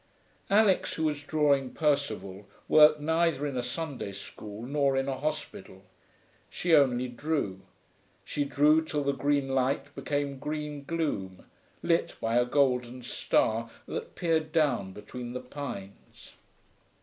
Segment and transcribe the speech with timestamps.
[0.49, 5.83] Alix, who was drawing Percival, worked neither in a Sunday school nor in a hospital.
[6.49, 7.59] She only drew.
[8.25, 11.45] She drew till the green light became green gloom,
[11.83, 16.33] lit by a golden star that peered down between the pines.